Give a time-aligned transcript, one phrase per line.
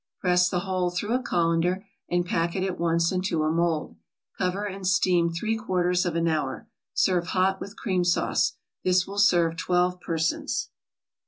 [0.19, 3.97] Press the whole through a colander, and pack it at once into a mold.
[4.39, 6.67] Cover and steam three quarters of an hour.
[6.95, 8.53] Serve hot with cream sauce.
[8.83, 10.71] This will serve twelve persons.